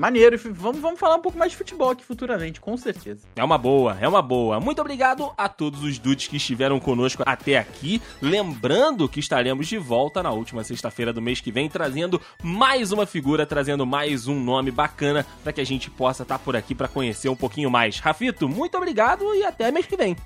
Maneiro, 0.00 0.40
vamos, 0.54 0.80
vamos 0.80 0.98
falar 0.98 1.16
um 1.16 1.20
pouco 1.20 1.36
mais 1.36 1.52
de 1.52 1.58
futebol 1.58 1.90
aqui 1.90 2.02
futuramente, 2.02 2.58
com 2.58 2.74
certeza. 2.74 3.20
É 3.36 3.44
uma 3.44 3.58
boa, 3.58 3.98
é 4.00 4.08
uma 4.08 4.22
boa. 4.22 4.58
Muito 4.58 4.80
obrigado 4.80 5.30
a 5.36 5.46
todos 5.46 5.82
os 5.82 5.98
dudes 5.98 6.26
que 6.26 6.38
estiveram 6.38 6.80
conosco 6.80 7.22
até 7.26 7.58
aqui. 7.58 8.00
Lembrando 8.22 9.06
que 9.10 9.20
estaremos 9.20 9.68
de 9.68 9.76
volta 9.76 10.22
na 10.22 10.30
última 10.30 10.64
sexta-feira 10.64 11.12
do 11.12 11.20
mês 11.20 11.42
que 11.42 11.52
vem, 11.52 11.68
trazendo 11.68 12.18
mais 12.42 12.92
uma 12.92 13.04
figura, 13.04 13.44
trazendo 13.44 13.84
mais 13.84 14.26
um 14.26 14.40
nome 14.42 14.70
bacana 14.70 15.26
para 15.44 15.52
que 15.52 15.60
a 15.60 15.66
gente 15.66 15.90
possa 15.90 16.22
estar 16.22 16.38
por 16.38 16.56
aqui 16.56 16.74
para 16.74 16.88
conhecer 16.88 17.28
um 17.28 17.36
pouquinho 17.36 17.70
mais. 17.70 17.98
Rafito, 17.98 18.48
muito 18.48 18.78
obrigado 18.78 19.34
e 19.34 19.44
até 19.44 19.70
mês 19.70 19.84
que 19.84 19.98
vem. 19.98 20.16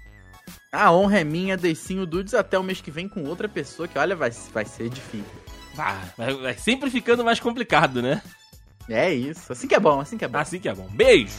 A 0.71 0.93
honra 0.93 1.19
é 1.19 1.25
minha, 1.25 1.57
Deicinho 1.57 2.07
Dudes, 2.07 2.35
até 2.35 2.57
o 2.57 2.63
mês 2.63 2.81
que 2.81 2.93
vem 2.93 3.09
com 3.09 3.25
outra 3.25 3.49
pessoa 3.49 3.89
que, 3.89 3.99
olha, 3.99 4.15
vai, 4.15 4.31
vai 4.53 4.65
ser 4.65 4.89
difícil. 4.89 5.25
Ah, 5.77 6.01
vai, 6.17 6.33
vai 6.33 6.55
sempre 6.55 6.91
ficando 6.91 7.25
mais 7.25 7.41
complicado, 7.41 8.01
né? 8.01 8.23
É 8.89 9.13
isso, 9.13 9.53
assim 9.53 9.67
que 9.67 9.75
é 9.75 9.81
bom, 9.81 10.01
assim 10.01 10.19
que 10.19 10.25
é 10.25 10.29
bom. 10.29 10.39
Assim 10.39 10.59
que 10.59 10.69
é 10.69 10.75
bom. 10.75 10.89
Beijo! 10.91 11.33